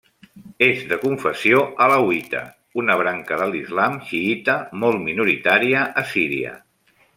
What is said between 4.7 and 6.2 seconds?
molt minoritària a